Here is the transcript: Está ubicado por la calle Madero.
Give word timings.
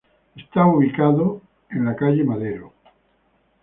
Está 0.35 0.65
ubicado 0.65 1.43
por 1.69 1.77
la 1.83 1.95
calle 1.95 2.23
Madero. 2.23 2.73